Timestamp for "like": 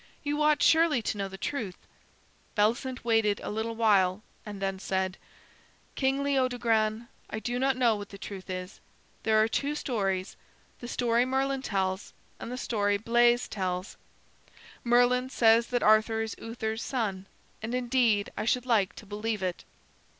18.65-18.95